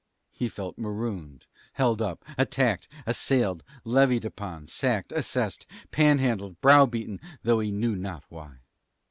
[0.31, 7.69] He felt marooned, held up, attacked, assailed, levied upon, sacked, assessed, panhandled, browbeaten, though he
[7.69, 8.61] knew not why.